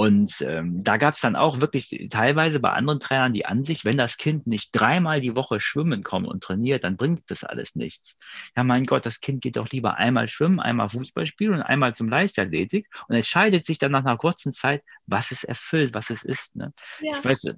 [0.00, 3.98] Und ähm, da gab es dann auch wirklich teilweise bei anderen Trainern die Ansicht, wenn
[3.98, 8.16] das Kind nicht dreimal die Woche schwimmen kommt und trainiert, dann bringt das alles nichts.
[8.56, 11.94] Ja, mein Gott, das Kind geht doch lieber einmal schwimmen, einmal Fußball spielen und einmal
[11.94, 16.22] zum Leichtathletik und entscheidet sich dann nach einer kurzen Zeit, was es erfüllt, was es
[16.22, 16.56] ist.
[16.56, 16.72] Ne?
[17.02, 17.18] Ja.
[17.18, 17.48] Ich weiß,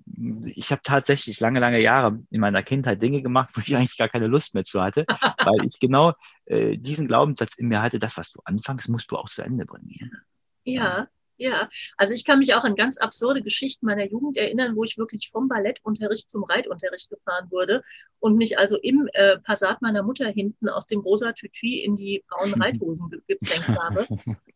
[0.56, 4.08] ich habe tatsächlich lange, lange Jahre in meiner Kindheit Dinge gemacht, wo ich eigentlich gar
[4.08, 5.04] keine Lust mehr zu hatte,
[5.46, 6.14] weil ich genau
[6.46, 9.64] äh, diesen Glaubenssatz in mir hatte, das, was du anfängst, musst du auch zu Ende
[9.64, 9.86] bringen.
[9.88, 10.08] Ja,
[10.64, 11.08] ja,
[11.96, 15.28] also ich kann mich auch an ganz absurde Geschichten meiner Jugend erinnern, wo ich wirklich
[15.30, 17.82] vom Ballettunterricht zum Reitunterricht gefahren wurde
[18.20, 22.24] und mich also im äh, Passat meiner Mutter hinten aus dem rosa Tütü in die
[22.28, 24.06] braunen Reithosen ge gezwängt habe.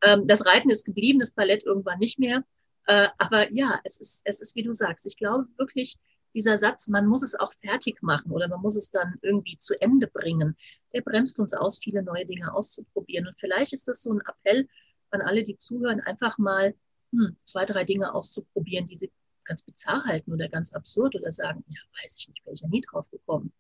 [0.03, 2.45] Ähm, das Reiten ist geblieben, das Ballett irgendwann nicht mehr.
[2.87, 5.97] Äh, aber ja, es ist, es ist, wie du sagst, ich glaube wirklich,
[6.35, 9.81] dieser Satz, man muss es auch fertig machen oder man muss es dann irgendwie zu
[9.81, 10.57] Ende bringen,
[10.93, 13.27] der bremst uns aus, viele neue Dinge auszuprobieren.
[13.27, 14.69] Und vielleicht ist das so ein Appell
[15.17, 16.75] an alle, die zuhören, einfach mal
[17.13, 19.11] hm, zwei, drei Dinge auszuprobieren, die sie
[19.45, 22.69] ganz bizarr halten oder ganz absurd oder sagen, ja, weiß ich nicht, wäre ich ja
[22.69, 23.53] nie drauf gekommen.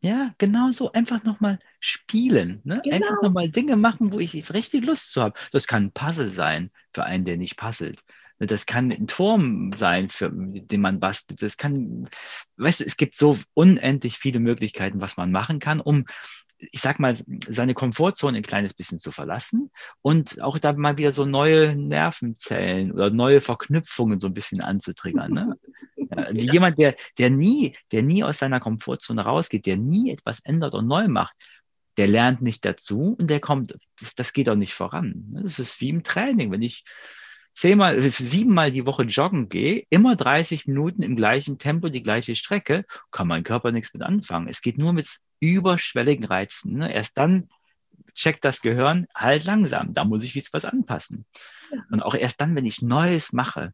[0.00, 0.92] Ja, genau so.
[0.92, 2.60] Einfach nochmal spielen.
[2.64, 2.80] Ne?
[2.84, 2.96] Genau.
[2.96, 5.38] Einfach nochmal Dinge machen, wo ich jetzt richtig Lust zu habe.
[5.50, 8.04] Das kann ein Puzzle sein für einen, der nicht puzzelt.
[8.38, 11.42] Das kann ein Turm sein, für den man bastelt.
[11.42, 12.08] Das kann,
[12.56, 16.04] weißt du, es gibt so unendlich viele Möglichkeiten, was man machen kann, um
[16.58, 17.16] ich sag mal,
[17.48, 19.70] seine Komfortzone ein kleines bisschen zu verlassen
[20.02, 25.32] und auch da mal wieder so neue Nervenzellen oder neue Verknüpfungen so ein bisschen anzutriggern.
[25.32, 25.56] Ne?
[26.10, 26.30] Ja.
[26.30, 30.86] Jemand, der, der nie, der nie aus seiner Komfortzone rausgeht, der nie etwas ändert und
[30.86, 31.34] neu macht,
[31.98, 35.26] der lernt nicht dazu und der kommt, das, das geht auch nicht voran.
[35.28, 36.50] Das ist wie im Training.
[36.50, 36.84] Wenn ich
[37.52, 42.84] zehnmal, siebenmal die Woche joggen gehe, immer 30 Minuten im gleichen Tempo die gleiche Strecke,
[43.10, 44.48] kann mein Körper nichts mit anfangen.
[44.48, 46.78] Es geht nur mit überschwelligen Reizen.
[46.78, 46.92] Ne?
[46.92, 47.48] Erst dann
[48.14, 49.92] checkt das Gehirn halt langsam.
[49.92, 51.24] Da muss ich jetzt was anpassen.
[51.70, 51.78] Ja.
[51.90, 53.72] Und auch erst dann, wenn ich Neues mache,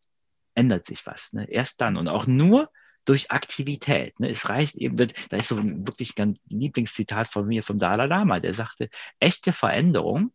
[0.55, 1.33] ändert sich was.
[1.33, 1.48] Ne?
[1.50, 2.70] Erst dann und auch nur
[3.05, 4.18] durch Aktivität.
[4.20, 4.31] Ne?
[4.31, 8.40] Es reicht eben, da ist so ein wirklich ein Lieblingszitat von mir vom Dalai Lama,
[8.40, 10.33] der sagte, echte Veränderung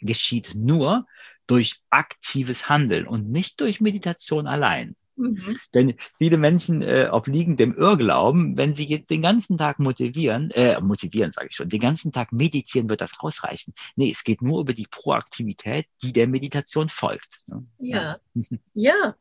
[0.00, 1.06] geschieht nur
[1.46, 4.96] durch aktives Handeln und nicht durch Meditation allein.
[5.16, 5.56] Mhm.
[5.74, 10.80] Denn viele Menschen äh, obliegen dem Irrglauben, wenn sie jetzt den ganzen Tag motivieren, äh,
[10.80, 13.74] motivieren sage ich schon, den ganzen Tag meditieren, wird das ausreichen.
[13.96, 17.42] Nee, es geht nur über die Proaktivität, die der Meditation folgt.
[17.46, 17.64] Ne?
[17.78, 18.18] Ja,
[18.74, 19.14] ja,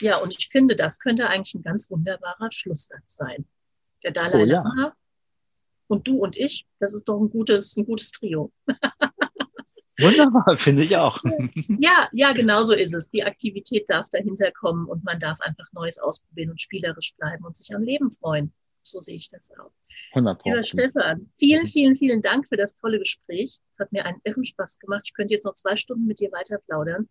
[0.00, 3.44] ja, und ich finde, das könnte eigentlich ein ganz wunderbarer Schlusssatz sein.
[4.02, 4.62] Der Dalai oh, ja.
[4.62, 4.94] Lama
[5.88, 8.52] und du und ich, das ist doch ein gutes, ein gutes Trio.
[9.98, 11.22] Wunderbar, finde ich auch.
[11.78, 13.08] Ja, ja, genau so ist es.
[13.10, 17.56] Die Aktivität darf dahinter kommen und man darf einfach Neues ausprobieren und spielerisch bleiben und
[17.56, 18.52] sich am Leben freuen.
[18.82, 19.72] So sehe ich das auch.
[20.12, 23.58] 100 Lieber Stefan, vielen, vielen, vielen Dank für das tolle Gespräch.
[23.70, 25.02] Es hat mir einen irren Spaß gemacht.
[25.06, 27.08] Ich könnte jetzt noch zwei Stunden mit dir weiter plaudern,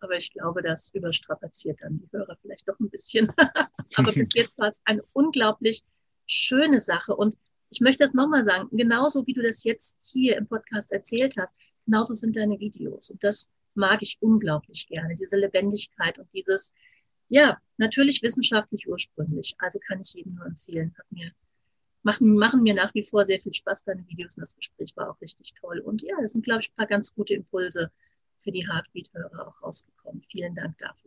[0.00, 3.30] aber ich glaube, das überstrapaziert dann die Hörer vielleicht doch ein bisschen.
[3.96, 5.82] aber bis jetzt war es eine unglaublich
[6.26, 7.36] schöne Sache und
[7.72, 11.54] ich möchte das nochmal sagen, genauso wie du das jetzt hier im Podcast erzählt hast,
[11.84, 13.10] genauso sind deine Videos.
[13.10, 16.74] Und das mag ich unglaublich gerne, diese Lebendigkeit und dieses,
[17.28, 19.54] ja, natürlich wissenschaftlich ursprünglich.
[19.58, 20.94] Also kann ich jedem nur empfehlen.
[20.98, 21.32] Hat mir,
[22.02, 25.10] machen, machen mir nach wie vor sehr viel Spaß, deine Videos und das Gespräch war
[25.10, 25.78] auch richtig toll.
[25.80, 27.90] Und ja, es sind, glaube ich, ein paar ganz gute Impulse
[28.42, 30.22] für die Heartbeat-Hörer auch rausgekommen.
[30.22, 30.99] Vielen Dank dafür.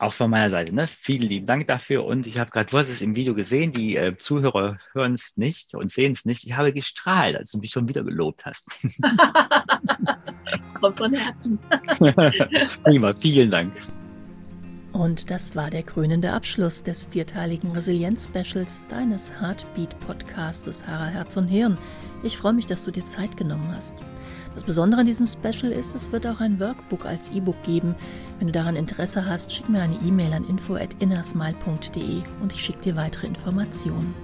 [0.00, 0.86] Auch von meiner Seite, ne?
[0.86, 2.04] Vielen lieben Dank dafür.
[2.04, 5.36] Und ich habe gerade, du hast es im Video gesehen, die äh, Zuhörer hören es
[5.36, 6.44] nicht und sehen es nicht.
[6.44, 8.66] Ich habe gestrahlt, als du mich schon wieder gelobt hast.
[10.80, 11.58] Kommt von Herzen.
[12.84, 13.72] Prima, vielen Dank.
[14.92, 21.76] Und das war der krönende Abschluss des vierteiligen Resilienz-Specials deines Heartbeat-Podcastes Harald Herz und Hirn.
[22.22, 23.96] Ich freue mich, dass du dir Zeit genommen hast.
[24.58, 27.94] Das Besondere an diesem Special ist, es wird auch ein Workbook als E-Book geben.
[28.38, 32.96] Wenn du daran Interesse hast, schick mir eine E-Mail an info@innersmile.de und ich schicke dir
[32.96, 34.16] weitere Informationen.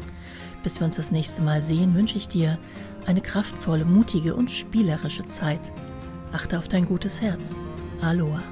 [0.65, 2.59] Bis wir uns das nächste Mal sehen, wünsche ich dir
[3.07, 5.71] eine kraftvolle, mutige und spielerische Zeit.
[6.33, 7.55] Achte auf dein gutes Herz.
[8.01, 8.43] Aloha.